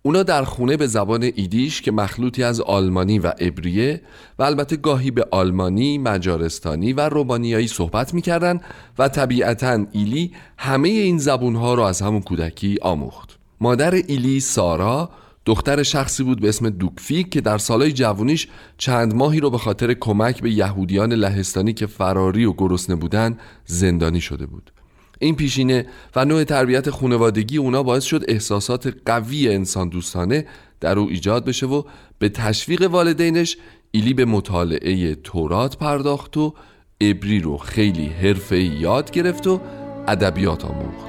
[0.03, 4.01] اونا در خونه به زبان ایدیش که مخلوطی از آلمانی و ابریه
[4.39, 8.61] و البته گاهی به آلمانی، مجارستانی و رومانیایی صحبت می‌کردند
[8.99, 13.39] و طبیعتا ایلی همه این زبونها را از همون کودکی آموخت.
[13.61, 15.11] مادر ایلی سارا
[15.47, 19.95] دختر شخصی بود به اسم دوکفیک که در سالهای جوونیش چند ماهی رو به خاطر
[19.95, 24.71] کمک به یهودیان لهستانی که فراری و گرسنه بودن زندانی شده بود.
[25.19, 25.87] این پیشینه
[26.17, 30.47] و نوع تربیت خانوادگی اونا باعث شد احساسات قوی انسان دوستانه
[30.81, 31.83] در او ایجاد بشه و
[32.19, 33.57] به تشویق والدینش
[33.91, 36.55] ایلی به مطالعه تورات پرداخت و
[37.01, 39.61] ابری رو خیلی حرفه یاد گرفت و
[40.09, 41.07] ادبیات آموخت.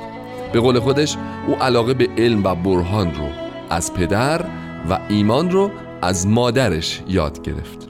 [0.53, 1.17] به قول خودش
[1.47, 4.45] او علاقه به علم و برهان رو از پدر
[4.89, 7.89] و ایمان رو از مادرش یاد گرفت.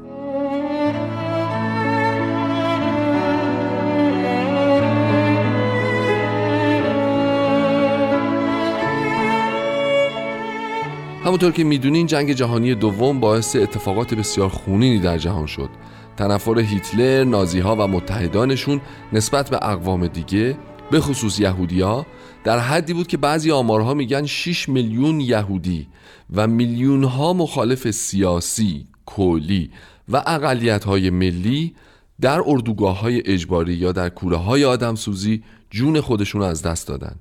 [11.26, 15.70] همونطور که می‌دونین جنگ جهانی دوم باعث اتفاقات بسیار خونینی در جهان شد.
[16.18, 18.82] تنفر هیتلر، نازی ها و متحدانشون
[19.14, 20.58] نسبت به اقوام دیگه
[20.92, 22.06] به خصوص یهودیا
[22.46, 25.88] در حدی بود که بعضی آمارها میگن 6 میلیون یهودی
[26.34, 29.72] و میلیون ها مخالف سیاسی، کولی
[30.10, 31.76] و اقلیت های ملی
[32.22, 37.16] در اردوگاه های اجباری یا در کوره های آدمسوزی جون خودشون از دست دادن.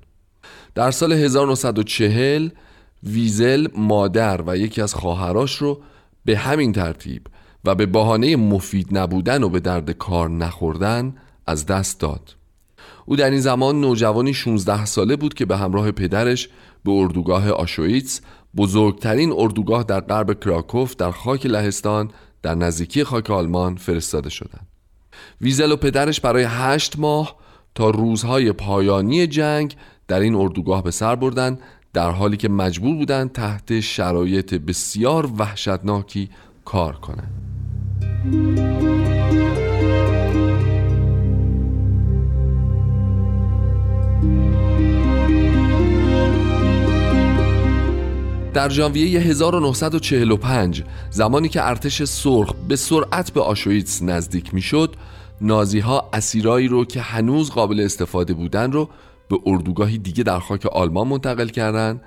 [0.75, 2.49] در سال 1940
[3.03, 5.81] ویزل مادر و یکی از خواهراش رو
[6.25, 7.27] به همین ترتیب
[7.65, 11.15] و به بهانه مفید نبودن و به درد کار نخوردن
[11.47, 12.35] از دست داد.
[13.05, 16.49] او در این زمان نوجوانی 16 ساله بود که به همراه پدرش
[16.83, 18.21] به اردوگاه آشویتس
[18.55, 24.67] بزرگترین اردوگاه در غرب کراکوف در خاک لهستان در نزدیکی خاک آلمان فرستاده شدند.
[25.41, 27.35] ویزل و پدرش برای هشت ماه
[27.75, 29.75] تا روزهای پایانی جنگ
[30.07, 31.57] در این اردوگاه به سر بردن
[31.93, 36.29] در حالی که مجبور بودند تحت شرایط بسیار وحشتناکی
[36.65, 37.31] کار کنند.
[48.55, 54.95] در ژانویه 1945 زمانی که ارتش سرخ به سرعت به آشویتس نزدیک می‌شد
[55.41, 58.89] نازی ها اسیرایی رو که هنوز قابل استفاده بودن رو
[59.29, 62.01] به اردوگاهی دیگه در خاک آلمان منتقل کردند.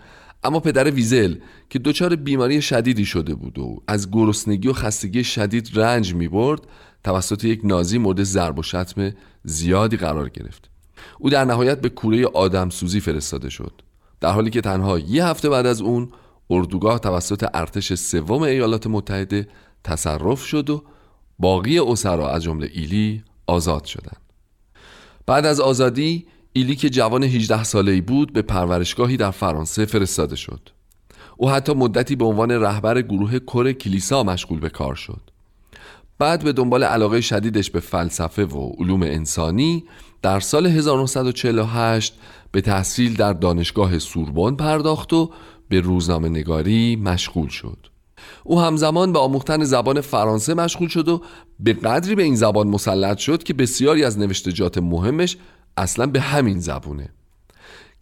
[0.44, 1.34] اما پدر ویزل
[1.70, 6.60] که دچار بیماری شدیدی شده بود و از گرسنگی و خستگی شدید رنج می برد
[7.04, 9.12] توسط یک نازی مورد ضرب و شتم
[9.44, 10.70] زیادی قرار گرفت.
[11.18, 13.72] او در نهایت به کوره آدمسوزی فرستاده شد.
[14.20, 16.08] در حالی که تنها یه هفته بعد از اون
[16.50, 19.48] اردوگاه توسط ارتش سوم ایالات متحده
[19.84, 20.84] تصرف شد و
[21.38, 24.20] باقی اسرا از جمله ایلی آزاد شدند.
[25.26, 30.60] بعد از آزادی ایلی که جوان 18 ساله‌ای بود به پرورشگاهی در فرانسه فرستاده شد.
[31.36, 35.20] او حتی مدتی به عنوان رهبر گروه کور کلیسا مشغول به کار شد.
[36.18, 39.84] بعد به دنبال علاقه شدیدش به فلسفه و علوم انسانی
[40.22, 42.14] در سال 1948
[42.52, 45.30] به تحصیل در دانشگاه سوربن پرداخت و
[45.68, 47.78] به روزنامه نگاری مشغول شد.
[48.44, 51.22] او همزمان به آموختن زبان فرانسه مشغول شد و
[51.60, 55.36] به قدری به این زبان مسلط شد که بسیاری از نوشتجات مهمش
[55.76, 57.08] اصلا به همین زبونه.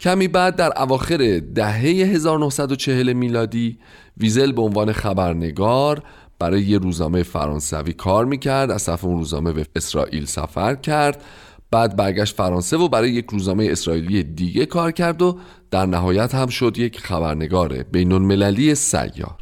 [0.00, 3.78] کمی بعد در اواخر دهه 1940 میلادی
[4.16, 6.02] ویزل به عنوان خبرنگار
[6.38, 11.24] برای یه روزنامه فرانسوی کار می‌کرد از صف اون روزنامه به اسرائیل سفر کرد
[11.76, 15.38] بعد برگشت فرانسه و برای یک روزنامه اسرائیلی دیگه کار کرد و
[15.70, 19.36] در نهایت هم شد یک خبرنگار بین المللی سیار.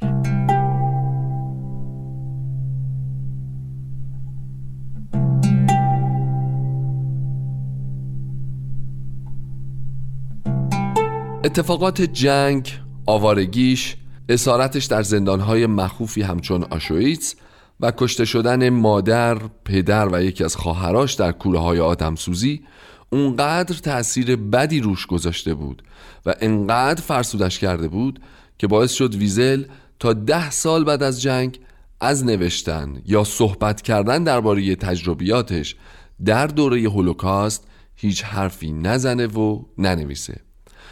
[11.44, 12.72] اتفاقات جنگ،
[13.06, 13.96] آوارگیش،
[14.28, 17.34] اسارتش در زندانهای مخوفی همچون آشویتس
[17.80, 22.62] و کشته شدن مادر، پدر و یکی از خواهراش در کوره های آدمسوزی
[23.10, 25.82] اونقدر تأثیر بدی روش گذاشته بود
[26.26, 28.20] و انقدر فرسودش کرده بود
[28.58, 29.64] که باعث شد ویزل
[29.98, 31.60] تا ده سال بعد از جنگ
[32.00, 35.76] از نوشتن یا صحبت کردن درباره تجربیاتش
[36.24, 37.66] در دوره هولوکاست
[37.96, 40.40] هیچ حرفی نزنه و ننویسه.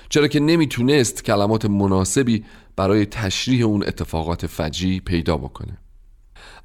[0.09, 2.45] چرا که نمی‌تونست کلمات مناسبی
[2.76, 5.78] برای تشریح اون اتفاقات فجی پیدا بکنه.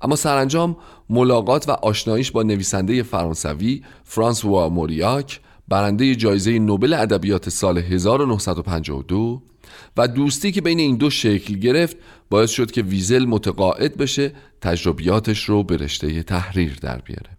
[0.01, 0.77] اما سرانجام
[1.09, 9.41] ملاقات و آشناییش با نویسنده فرانسوی فرانسوا موریاک برنده جایزه نوبل ادبیات سال 1952
[9.97, 11.97] و دوستی که بین این دو شکل گرفت
[12.29, 17.36] باعث شد که ویزل متقاعد بشه تجربیاتش رو به رشته تحریر در بیاره.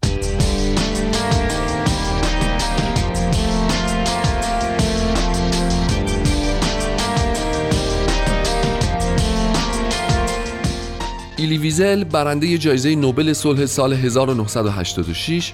[11.39, 15.53] ایلی ویزل برنده جایزه نوبل صلح سال 1986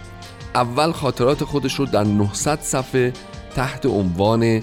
[0.55, 3.13] اول خاطرات خودش رو در 900 صفحه
[3.55, 4.63] تحت عنوان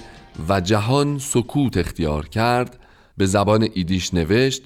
[0.49, 2.79] و جهان سکوت اختیار کرد
[3.17, 4.63] به زبان ایدیش نوشت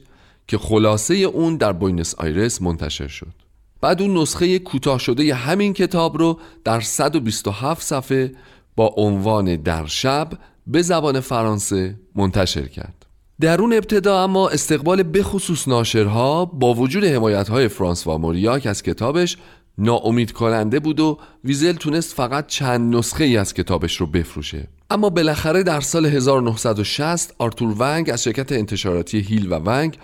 [0.48, 3.34] که خلاصه اون در بوینس آیرس منتشر شد.
[3.82, 8.32] بعد اون نسخه کوتاه شده همین کتاب رو در 127 صفحه
[8.76, 10.30] با عنوان در شب
[10.68, 13.05] به زبان فرانسه منتشر کرد.
[13.42, 18.84] در اون ابتدا اما استقبال بخصوص ناشرها با وجود حمایت های فرانس و موریاک از
[18.84, 19.38] کتابش
[19.78, 25.10] ناامید کننده بود و ویزل تونست فقط چند نسخه ای از کتابش رو بفروشه اما
[25.10, 29.98] بالاخره در سال 1960 آرتور ونگ از شرکت انتشاراتی هیل و ونگ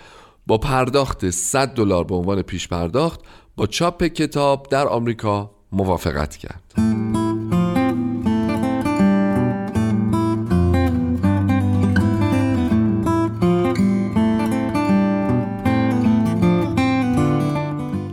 [0.46, 3.20] با پرداخت 100 دلار به عنوان پیش پرداخت
[3.56, 7.21] با چاپ کتاب در آمریکا موافقت کرد.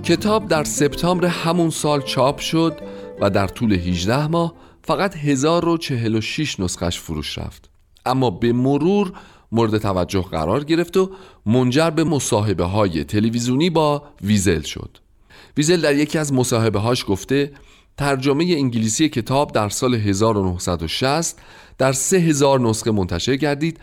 [0.09, 2.79] کتاب در سپتامبر همون سال چاپ شد
[3.21, 4.53] و در طول 18 ماه
[4.83, 7.69] فقط 1046 نسخش فروش رفت.
[8.05, 9.13] اما به مرور
[9.51, 11.11] مورد توجه قرار گرفت و
[11.45, 14.97] منجر به مصاحبه های تلویزیونی با ویزل شد.
[15.57, 17.51] ویزل در یکی از مصاحبه هاش گفته
[17.97, 21.37] ترجمه انگلیسی کتاب در سال 1960
[21.77, 23.79] در 3000 نسخه منتشر گردید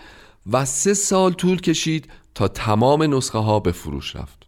[0.53, 4.47] و سه سال طول کشید تا تمام نسخه ها به فروش رفت.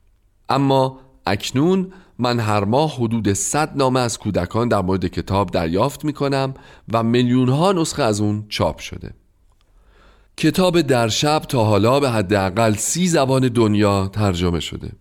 [0.49, 6.13] اما اکنون من هر ماه حدود 100 نامه از کودکان در مورد کتاب دریافت می
[6.13, 6.55] کنم
[6.93, 9.15] و میلیون ها نسخه از اون چاپ شده
[10.37, 14.93] کتاب در شب تا حالا به حداقل سی زبان دنیا ترجمه شده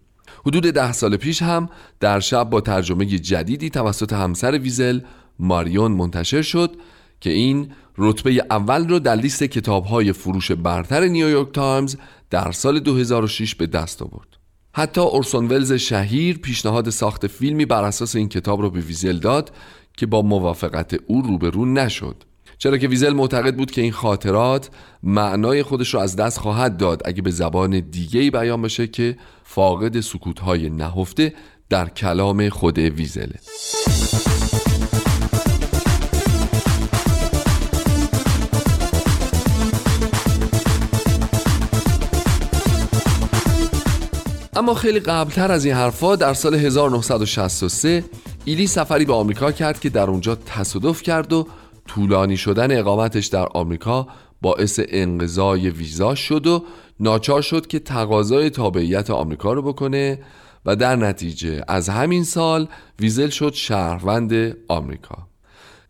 [0.46, 1.70] حدود ده سال پیش هم
[2.00, 5.00] در شب با ترجمه جدیدی توسط همسر ویزل
[5.40, 6.76] ماریون منتشر شد
[7.22, 11.96] که این رتبه اول رو در لیست کتابهای فروش برتر نیویورک تایمز
[12.30, 14.37] در سال 2006 به دست آورد.
[14.78, 19.52] حتی اورسون ولز شهیر پیشنهاد ساخت فیلمی بر اساس این کتاب رو به ویزل داد
[19.98, 22.16] که با موافقت او روبرو نشد.
[22.58, 24.70] چرا که ویزل معتقد بود که این خاطرات
[25.04, 30.00] معنای خودش رو از دست خواهد داد اگه به زبان دیگه بیان بشه که فاقد
[30.00, 31.34] سکوتهای نهفته
[31.70, 33.36] در کلام خود ویزله
[44.58, 48.04] اما خیلی قبلتر از این حرفا در سال 1963
[48.46, 51.48] ایلی سفری به آمریکا کرد که در اونجا تصادف کرد و
[51.88, 54.08] طولانی شدن اقامتش در آمریکا
[54.42, 56.64] باعث انقضای ویزا شد و
[57.00, 60.20] ناچار شد که تقاضای تابعیت آمریکا رو بکنه
[60.66, 62.68] و در نتیجه از همین سال
[63.00, 65.18] ویزل شد شهروند آمریکا.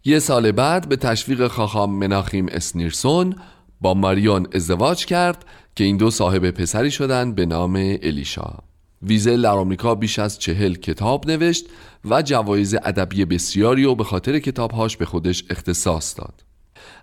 [0.05, 3.35] یه سال بعد به تشویق خاخام مناخیم اسنیرسون
[3.81, 5.45] با ماریون ازدواج کرد
[5.77, 8.53] که این دو صاحب پسری شدند به نام الیشا
[9.01, 11.65] ویزل در آمریکا بیش از چهل کتاب نوشت
[12.05, 16.43] و جوایز ادبی بسیاری و به خاطر کتابهاش به خودش اختصاص داد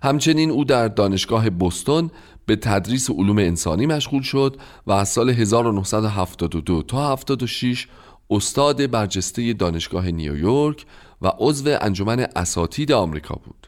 [0.03, 2.11] همچنین او در دانشگاه بوستون
[2.45, 4.57] به تدریس علوم انسانی مشغول شد
[4.87, 7.87] و از سال 1972 تا 76
[8.29, 10.85] استاد برجسته دانشگاه نیویورک
[11.21, 13.67] و عضو انجمن اساتید آمریکا بود.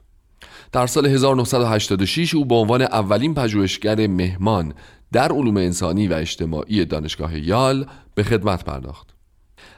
[0.72, 4.74] در سال 1986 او به عنوان اولین پژوهشگر مهمان
[5.12, 7.86] در علوم انسانی و اجتماعی دانشگاه یال
[8.16, 9.14] به خدمت پرداخت.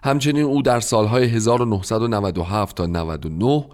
[0.03, 3.65] همچنین او در سالهای 1997 تا 99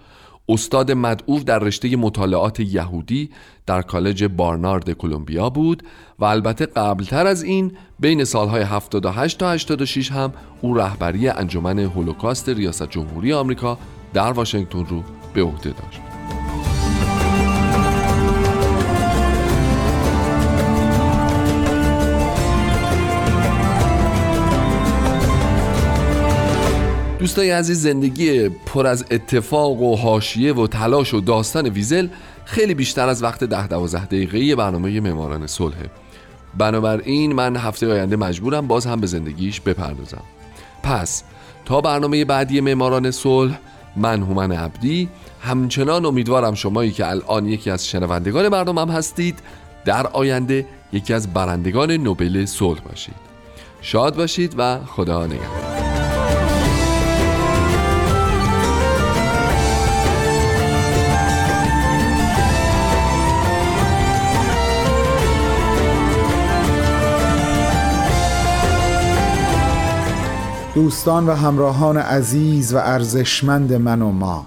[0.49, 3.29] استاد مدعو در رشته مطالعات یهودی
[3.65, 5.83] در کالج بارنارد کلمبیا بود
[6.19, 12.49] و البته قبلتر از این بین سالهای 78 تا 86 هم او رهبری انجمن هولوکاست
[12.49, 13.77] ریاست جمهوری آمریکا
[14.13, 15.03] در واشنگتن رو
[15.33, 16.04] به عهده داشت.
[27.25, 32.07] دوستای عزیز زندگی پر از اتفاق و حاشیه و تلاش و داستان ویزل
[32.45, 35.89] خیلی بیشتر از وقت ده دوازده دقیقه برنامه معماران صلحه
[36.57, 40.21] بنابراین من هفته آینده مجبورم باز هم به زندگیش بپردازم.
[40.83, 41.23] پس
[41.65, 43.59] تا برنامه بعدی معماران صلح
[43.95, 45.09] من هومن عبدی
[45.41, 49.39] همچنان امیدوارم شمایی که الان یکی از شنوندگان برنامه هستید
[49.85, 53.15] در آینده یکی از برندگان نوبل صلح باشید.
[53.81, 55.64] شاد باشید و خدا نگهدار.
[70.75, 74.45] دوستان و همراهان عزیز و ارزشمند من و ما.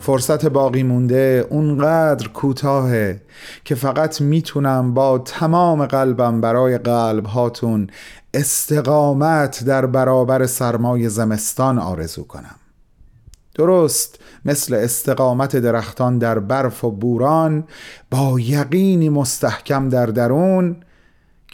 [0.00, 3.20] فرصت باقی مونده اونقدر کوتاهه
[3.64, 7.90] که فقط می‌تونم با تمام قلبم برای قلب هاتون
[8.34, 12.56] استقامت در برابر سرمای زمستان آرزو کنم.
[13.54, 17.64] درست مثل استقامت درختان در برف و بوران
[18.10, 20.76] با یقینی مستحکم در درون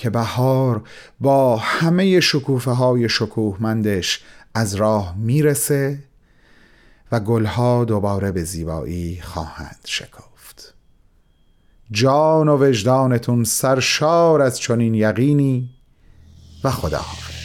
[0.03, 0.83] که بهار
[1.21, 4.25] با همه شکوفه های شکوهمندش
[4.55, 5.99] از راه می‌رسه
[7.13, 10.75] و گلها دوباره به زیبایی خواهند شکافت
[11.91, 15.71] جان و وجدانتون سرشار از چنین یقینی
[16.65, 17.42] و خداحافظ.